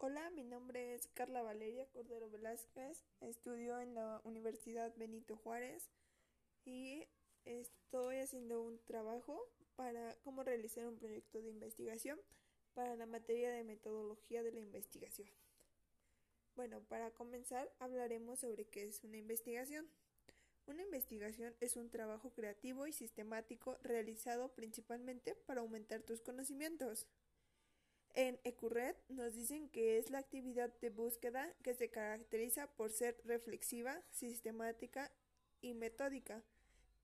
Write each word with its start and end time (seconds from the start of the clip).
Hola, 0.00 0.30
mi 0.30 0.44
nombre 0.44 0.94
es 0.94 1.08
Carla 1.08 1.42
Valeria 1.42 1.84
Cordero 1.88 2.30
Velázquez, 2.30 3.02
estudio 3.20 3.80
en 3.80 3.96
la 3.96 4.20
Universidad 4.22 4.94
Benito 4.96 5.36
Juárez 5.36 5.90
y 6.64 7.08
estoy 7.44 8.18
haciendo 8.18 8.62
un 8.62 8.78
trabajo 8.84 9.42
para 9.74 10.14
cómo 10.22 10.44
realizar 10.44 10.86
un 10.86 10.98
proyecto 10.98 11.42
de 11.42 11.48
investigación 11.48 12.16
para 12.74 12.94
la 12.94 13.06
materia 13.06 13.50
de 13.50 13.64
metodología 13.64 14.44
de 14.44 14.52
la 14.52 14.60
investigación. 14.60 15.28
Bueno, 16.54 16.80
para 16.84 17.10
comenzar 17.10 17.68
hablaremos 17.80 18.38
sobre 18.38 18.66
qué 18.66 18.84
es 18.84 19.02
una 19.02 19.16
investigación. 19.16 19.84
Una 20.66 20.82
investigación 20.82 21.56
es 21.58 21.74
un 21.74 21.90
trabajo 21.90 22.30
creativo 22.30 22.86
y 22.86 22.92
sistemático 22.92 23.76
realizado 23.82 24.54
principalmente 24.54 25.34
para 25.34 25.60
aumentar 25.60 26.02
tus 26.02 26.20
conocimientos. 26.20 27.08
En 28.18 28.40
ECURRED 28.42 28.96
nos 29.10 29.36
dicen 29.36 29.68
que 29.68 29.96
es 29.96 30.10
la 30.10 30.18
actividad 30.18 30.74
de 30.80 30.90
búsqueda 30.90 31.54
que 31.62 31.72
se 31.72 31.88
caracteriza 31.88 32.66
por 32.66 32.90
ser 32.90 33.16
reflexiva, 33.24 34.02
sistemática 34.10 35.12
y 35.60 35.74
metódica. 35.74 36.42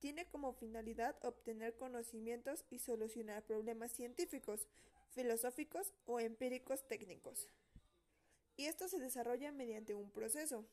Tiene 0.00 0.26
como 0.26 0.54
finalidad 0.54 1.14
obtener 1.24 1.76
conocimientos 1.76 2.64
y 2.68 2.80
solucionar 2.80 3.44
problemas 3.44 3.92
científicos, 3.92 4.66
filosóficos 5.10 5.94
o 6.04 6.18
empíricos 6.18 6.84
técnicos. 6.88 7.48
Y 8.56 8.64
esto 8.64 8.88
se 8.88 8.98
desarrolla 8.98 9.52
mediante 9.52 9.94
un 9.94 10.10
proceso. 10.10 10.66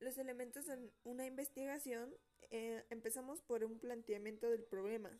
Los 0.00 0.18
elementos 0.18 0.66
de 0.66 0.90
una 1.04 1.26
investigación 1.26 2.12
eh, 2.50 2.84
empezamos 2.90 3.40
por 3.40 3.62
un 3.62 3.78
planteamiento 3.78 4.50
del 4.50 4.64
problema, 4.64 5.16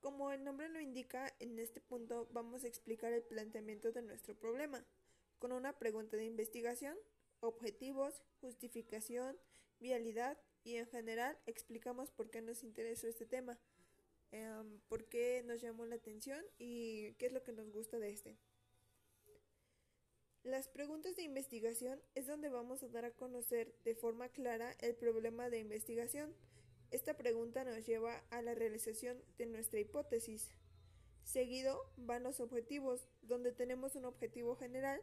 como 0.00 0.30
el 0.30 0.44
nombre 0.44 0.68
lo 0.68 0.80
indica, 0.80 1.34
en 1.40 1.58
este 1.58 1.80
punto 1.80 2.28
vamos 2.32 2.64
a 2.64 2.68
explicar 2.68 3.12
el 3.12 3.22
planteamiento 3.22 3.92
de 3.92 4.02
nuestro 4.02 4.34
problema, 4.34 4.84
con 5.38 5.52
una 5.52 5.78
pregunta 5.78 6.16
de 6.16 6.24
investigación, 6.24 6.96
objetivos, 7.40 8.22
justificación, 8.40 9.36
vialidad 9.80 10.38
y 10.64 10.76
en 10.76 10.86
general 10.86 11.38
explicamos 11.46 12.10
por 12.10 12.30
qué 12.30 12.42
nos 12.42 12.62
interesó 12.62 13.06
este 13.06 13.26
tema, 13.26 13.58
em, 14.32 14.80
por 14.88 15.08
qué 15.08 15.42
nos 15.44 15.60
llamó 15.60 15.86
la 15.86 15.96
atención 15.96 16.44
y 16.58 17.12
qué 17.14 17.26
es 17.26 17.32
lo 17.32 17.42
que 17.42 17.52
nos 17.52 17.70
gusta 17.70 17.98
de 17.98 18.10
este. 18.10 18.36
Las 20.42 20.68
preguntas 20.68 21.16
de 21.16 21.22
investigación 21.22 22.00
es 22.14 22.26
donde 22.26 22.48
vamos 22.48 22.82
a 22.82 22.88
dar 22.88 23.04
a 23.04 23.10
conocer 23.10 23.74
de 23.84 23.94
forma 23.94 24.28
clara 24.28 24.74
el 24.80 24.94
problema 24.94 25.50
de 25.50 25.58
investigación 25.58 26.34
esta 26.90 27.14
pregunta 27.16 27.64
nos 27.64 27.84
lleva 27.86 28.22
a 28.30 28.42
la 28.42 28.54
realización 28.54 29.22
de 29.36 29.46
nuestra 29.46 29.80
hipótesis. 29.80 30.50
Seguido 31.22 31.92
van 31.98 32.22
los 32.22 32.40
objetivos, 32.40 33.06
donde 33.22 33.52
tenemos 33.52 33.94
un 33.94 34.06
objetivo 34.06 34.56
general, 34.56 35.02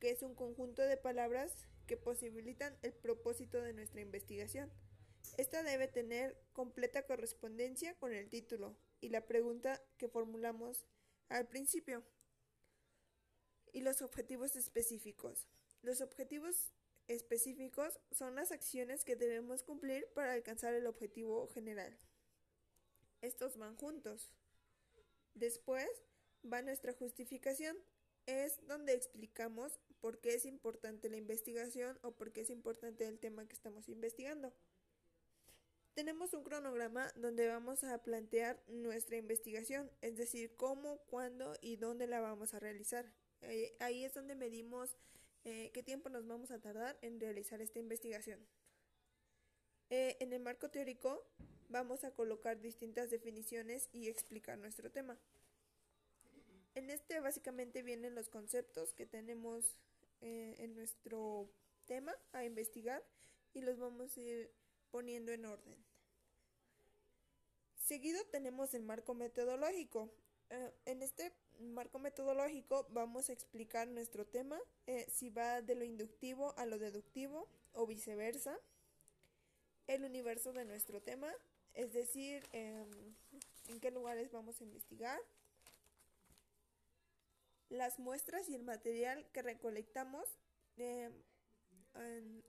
que 0.00 0.10
es 0.10 0.22
un 0.22 0.34
conjunto 0.34 0.82
de 0.82 0.96
palabras 0.96 1.52
que 1.86 1.96
posibilitan 1.96 2.76
el 2.82 2.92
propósito 2.92 3.60
de 3.60 3.72
nuestra 3.72 4.00
investigación. 4.00 4.72
Esta 5.36 5.62
debe 5.62 5.86
tener 5.86 6.36
completa 6.52 7.06
correspondencia 7.06 7.94
con 7.98 8.12
el 8.12 8.28
título 8.28 8.76
y 9.00 9.10
la 9.10 9.26
pregunta 9.26 9.80
que 9.98 10.08
formulamos 10.08 10.86
al 11.28 11.46
principio. 11.46 12.02
Y 13.72 13.82
los 13.82 14.02
objetivos 14.02 14.56
específicos. 14.56 15.46
Los 15.82 16.00
objetivos 16.00 16.72
específicos 17.10 17.98
son 18.12 18.36
las 18.36 18.52
acciones 18.52 19.04
que 19.04 19.16
debemos 19.16 19.64
cumplir 19.64 20.06
para 20.14 20.32
alcanzar 20.32 20.74
el 20.74 20.86
objetivo 20.86 21.48
general. 21.48 21.96
Estos 23.20 23.56
van 23.56 23.76
juntos. 23.76 24.32
Después 25.34 25.88
va 26.50 26.62
nuestra 26.62 26.92
justificación. 26.92 27.76
Es 28.26 28.64
donde 28.68 28.94
explicamos 28.94 29.80
por 30.00 30.20
qué 30.20 30.34
es 30.34 30.46
importante 30.46 31.08
la 31.08 31.16
investigación 31.16 31.98
o 32.02 32.12
por 32.12 32.32
qué 32.32 32.42
es 32.42 32.50
importante 32.50 33.06
el 33.06 33.18
tema 33.18 33.46
que 33.46 33.54
estamos 33.54 33.88
investigando. 33.88 34.52
Tenemos 35.94 36.32
un 36.32 36.44
cronograma 36.44 37.10
donde 37.16 37.48
vamos 37.48 37.82
a 37.82 37.98
plantear 38.04 38.62
nuestra 38.68 39.16
investigación, 39.16 39.90
es 40.00 40.16
decir, 40.16 40.54
cómo, 40.56 40.98
cuándo 41.06 41.54
y 41.60 41.76
dónde 41.76 42.06
la 42.06 42.20
vamos 42.20 42.54
a 42.54 42.60
realizar. 42.60 43.12
Eh, 43.42 43.76
ahí 43.80 44.04
es 44.04 44.14
donde 44.14 44.36
medimos 44.36 44.96
eh, 45.44 45.70
qué 45.72 45.82
tiempo 45.82 46.08
nos 46.08 46.26
vamos 46.26 46.50
a 46.50 46.58
tardar 46.60 46.98
en 47.02 47.18
realizar 47.18 47.60
esta 47.60 47.78
investigación. 47.78 48.46
Eh, 49.88 50.16
en 50.20 50.32
el 50.32 50.40
marco 50.40 50.70
teórico 50.70 51.24
vamos 51.68 52.04
a 52.04 52.12
colocar 52.12 52.60
distintas 52.60 53.10
definiciones 53.10 53.88
y 53.92 54.08
explicar 54.08 54.58
nuestro 54.58 54.90
tema. 54.90 55.18
En 56.74 56.90
este 56.90 57.20
básicamente 57.20 57.82
vienen 57.82 58.14
los 58.14 58.28
conceptos 58.28 58.92
que 58.92 59.06
tenemos 59.06 59.76
eh, 60.20 60.56
en 60.58 60.74
nuestro 60.74 61.50
tema 61.86 62.14
a 62.32 62.44
investigar 62.44 63.02
y 63.54 63.62
los 63.62 63.78
vamos 63.78 64.16
a 64.16 64.20
ir 64.20 64.52
poniendo 64.90 65.32
en 65.32 65.46
orden. 65.46 65.76
Seguido 67.76 68.22
tenemos 68.26 68.74
el 68.74 68.82
marco 68.82 69.14
metodológico. 69.14 70.12
en 70.84 71.02
este 71.02 71.32
marco 71.60 71.98
metodológico 71.98 72.86
vamos 72.90 73.28
a 73.28 73.32
explicar 73.32 73.88
nuestro 73.88 74.26
tema, 74.26 74.58
eh, 74.86 75.06
si 75.10 75.30
va 75.30 75.62
de 75.62 75.74
lo 75.74 75.84
inductivo 75.84 76.54
a 76.58 76.66
lo 76.66 76.78
deductivo 76.78 77.48
o 77.72 77.86
viceversa, 77.86 78.58
el 79.86 80.04
universo 80.04 80.52
de 80.52 80.64
nuestro 80.64 81.02
tema, 81.02 81.32
es 81.74 81.92
decir, 81.92 82.48
em, 82.52 83.14
en 83.68 83.80
qué 83.80 83.90
lugares 83.90 84.30
vamos 84.30 84.60
a 84.60 84.64
investigar, 84.64 85.20
las 87.68 87.98
muestras 87.98 88.48
y 88.48 88.54
el 88.54 88.62
material 88.62 89.26
que 89.32 89.42
recolectamos, 89.42 90.38
em, 90.76 91.12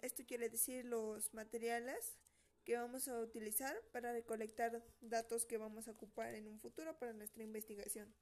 esto 0.02 0.24
quiere 0.26 0.50
decir 0.50 0.86
los 0.86 1.34
materiales 1.34 2.18
que 2.64 2.78
vamos 2.78 3.08
a 3.08 3.20
utilizar 3.20 3.76
para 3.92 4.14
recolectar 4.14 4.84
datos 5.02 5.46
que 5.46 5.58
vamos 5.58 5.88
a 5.88 5.92
ocupar 5.92 6.36
en 6.36 6.48
un 6.48 6.60
futuro 6.60 6.98
para 6.98 7.14
nuestra 7.14 7.44
investigación. 7.44 8.14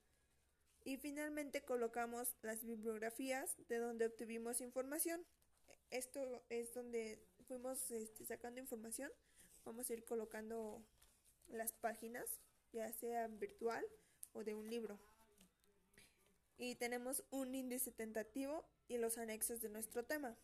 Y 0.89 0.97
finalmente 0.97 1.61
colocamos 1.61 2.35
las 2.41 2.65
bibliografías 2.65 3.55
de 3.67 3.77
donde 3.77 4.07
obtuvimos 4.07 4.59
información. 4.59 5.23
Esto 5.91 6.43
es 6.49 6.73
donde 6.73 7.23
fuimos 7.47 7.91
este, 7.91 8.25
sacando 8.25 8.59
información. 8.59 9.11
Vamos 9.65 9.87
a 9.87 9.93
ir 9.93 10.03
colocando 10.03 10.83
las 11.47 11.73
páginas, 11.73 12.41
ya 12.71 12.91
sea 12.91 13.27
virtual 13.27 13.85
o 14.33 14.43
de 14.43 14.55
un 14.55 14.67
libro. 14.67 14.99
Y 16.57 16.73
tenemos 16.73 17.23
un 17.29 17.53
índice 17.53 17.91
tentativo 17.91 18.67
y 18.87 18.97
los 18.97 19.19
anexos 19.19 19.61
de 19.61 19.69
nuestro 19.69 20.05
tema. 20.05 20.35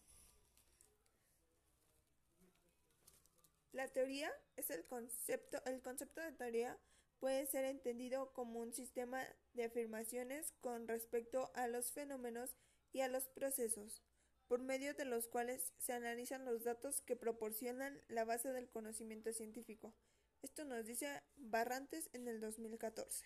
La 3.71 3.87
teoría 3.87 4.31
es 4.57 4.69
el 4.69 4.85
concepto, 4.85 5.57
el 5.65 5.81
concepto 5.81 6.21
de 6.21 6.33
teoría 6.33 6.77
puede 7.19 7.45
ser 7.45 7.65
entendido 7.65 8.33
como 8.33 8.59
un 8.59 8.73
sistema 8.73 9.25
de 9.53 9.65
afirmaciones 9.65 10.53
con 10.61 10.87
respecto 10.87 11.51
a 11.55 11.67
los 11.67 11.91
fenómenos 11.91 12.55
y 12.91 13.01
a 13.01 13.07
los 13.07 13.27
procesos, 13.27 14.03
por 14.47 14.61
medio 14.61 14.93
de 14.93 15.05
los 15.05 15.27
cuales 15.27 15.73
se 15.77 15.93
analizan 15.93 16.45
los 16.45 16.63
datos 16.63 17.01
que 17.01 17.15
proporcionan 17.15 18.01
la 18.07 18.25
base 18.25 18.51
del 18.51 18.69
conocimiento 18.69 19.33
científico. 19.33 19.93
Esto 20.41 20.63
nos 20.65 20.85
dice 20.85 21.23
Barrantes 21.37 22.09
en 22.13 22.27
el 22.27 22.39
2014. 22.39 23.25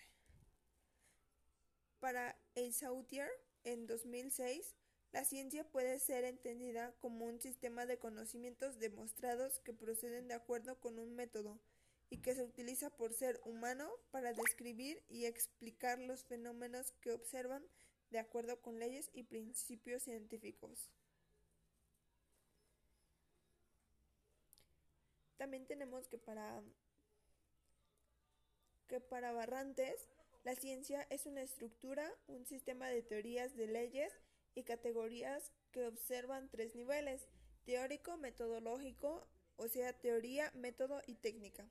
Para 2.00 2.40
Eissautier, 2.54 3.30
en 3.64 3.86
2006, 3.86 4.74
la 5.12 5.24
ciencia 5.24 5.64
puede 5.64 5.98
ser 5.98 6.24
entendida 6.24 6.94
como 7.00 7.26
un 7.26 7.40
sistema 7.40 7.84
de 7.84 7.98
conocimientos 7.98 8.78
demostrados 8.78 9.60
que 9.60 9.74
proceden 9.74 10.28
de 10.28 10.34
acuerdo 10.34 10.80
con 10.80 10.98
un 10.98 11.14
método, 11.14 11.60
y 12.10 12.18
que 12.18 12.34
se 12.34 12.42
utiliza 12.42 12.90
por 12.90 13.14
ser 13.14 13.40
humano 13.44 13.88
para 14.10 14.32
describir 14.32 15.02
y 15.08 15.26
explicar 15.26 15.98
los 16.00 16.24
fenómenos 16.24 16.92
que 17.00 17.12
observan 17.12 17.64
de 18.10 18.18
acuerdo 18.18 18.60
con 18.60 18.80
leyes 18.80 19.08
y 19.14 19.22
principios 19.22 20.02
científicos. 20.02 20.90
También 25.36 25.64
tenemos 25.66 26.08
que 26.08 26.18
para 26.18 26.62
que 28.88 29.00
para 29.00 29.32
Barrantes 29.32 30.08
la 30.42 30.56
ciencia 30.56 31.06
es 31.10 31.26
una 31.26 31.42
estructura, 31.42 32.12
un 32.26 32.44
sistema 32.44 32.88
de 32.88 33.02
teorías 33.02 33.54
de 33.56 33.68
leyes 33.68 34.12
y 34.54 34.64
categorías 34.64 35.52
que 35.70 35.86
observan 35.86 36.48
tres 36.50 36.74
niveles, 36.74 37.28
teórico, 37.64 38.16
metodológico, 38.16 39.28
o 39.56 39.68
sea, 39.68 39.92
teoría, 39.92 40.50
método 40.54 41.02
y 41.06 41.14
técnica. 41.14 41.64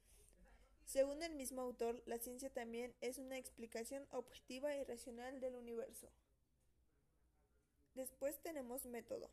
Según 0.90 1.22
el 1.22 1.36
mismo 1.36 1.62
autor, 1.62 2.02
la 2.08 2.18
ciencia 2.18 2.50
también 2.50 2.96
es 3.00 3.20
una 3.20 3.38
explicación 3.38 4.08
objetiva 4.10 4.76
y 4.76 4.84
racional 4.84 5.40
del 5.40 5.54
universo. 5.54 6.10
Después 7.94 8.42
tenemos 8.42 8.88
método. 8.88 9.30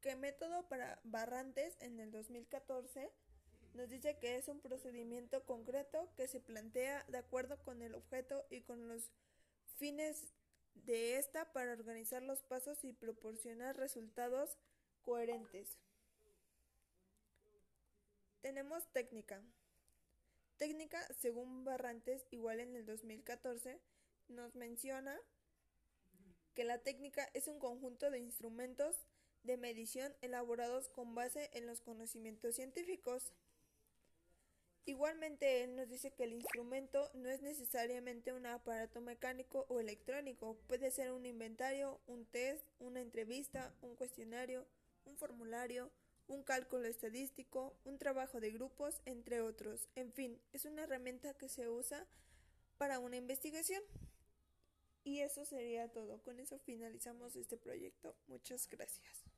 ¿Qué 0.00 0.16
método 0.16 0.68
para 0.68 0.98
Barrantes 1.04 1.76
en 1.80 2.00
el 2.00 2.10
2014 2.10 3.12
Nos 3.74 3.88
dice 3.88 4.18
que 4.18 4.34
es 4.34 4.48
un 4.48 4.58
procedimiento 4.58 5.44
concreto 5.44 6.08
que 6.16 6.26
se 6.26 6.40
plantea 6.40 7.04
de 7.04 7.18
acuerdo 7.18 7.62
con 7.62 7.80
el 7.80 7.94
objeto 7.94 8.44
y 8.50 8.62
con 8.62 8.88
los 8.88 9.12
fines 9.76 10.34
de 10.74 11.16
esta 11.18 11.52
para 11.52 11.74
organizar 11.74 12.24
los 12.24 12.42
pasos 12.42 12.82
y 12.82 12.92
proporcionar 12.92 13.76
resultados 13.76 14.58
coherentes. 15.02 15.78
Tenemos 18.44 18.86
técnica. 18.92 19.42
Técnica, 20.58 21.00
según 21.18 21.64
Barrantes, 21.64 22.26
igual 22.30 22.60
en 22.60 22.76
el 22.76 22.84
2014, 22.84 23.80
nos 24.28 24.54
menciona 24.54 25.18
que 26.52 26.64
la 26.64 26.82
técnica 26.82 27.26
es 27.32 27.48
un 27.48 27.58
conjunto 27.58 28.10
de 28.10 28.18
instrumentos 28.18 28.96
de 29.44 29.56
medición 29.56 30.14
elaborados 30.20 30.90
con 30.90 31.14
base 31.14 31.48
en 31.54 31.64
los 31.66 31.80
conocimientos 31.80 32.56
científicos. 32.56 33.32
Igualmente, 34.84 35.64
él 35.64 35.74
nos 35.74 35.88
dice 35.88 36.12
que 36.12 36.24
el 36.24 36.34
instrumento 36.34 37.10
no 37.14 37.30
es 37.30 37.40
necesariamente 37.40 38.34
un 38.34 38.44
aparato 38.44 39.00
mecánico 39.00 39.64
o 39.70 39.80
electrónico, 39.80 40.58
puede 40.66 40.90
ser 40.90 41.12
un 41.12 41.24
inventario, 41.24 41.98
un 42.06 42.26
test, 42.26 42.66
una 42.78 43.00
entrevista, 43.00 43.74
un 43.80 43.96
cuestionario, 43.96 44.66
un 45.06 45.16
formulario, 45.16 45.90
un 46.26 46.42
cálculo 46.42 46.86
estadístico, 46.86 47.76
un 47.84 47.98
trabajo 47.98 48.40
de 48.40 48.50
grupos, 48.50 49.00
entre 49.04 49.40
otros. 49.40 49.88
En 49.94 50.12
fin, 50.12 50.40
es 50.52 50.64
una 50.64 50.84
herramienta 50.84 51.34
que 51.34 51.48
se 51.48 51.68
usa 51.68 52.06
para 52.78 52.98
una 52.98 53.16
investigación. 53.16 53.82
Y 55.04 55.20
eso 55.20 55.44
sería 55.44 55.92
todo. 55.92 56.22
Con 56.22 56.40
eso 56.40 56.58
finalizamos 56.58 57.36
este 57.36 57.58
proyecto. 57.58 58.16
Muchas 58.26 58.68
gracias. 58.68 59.33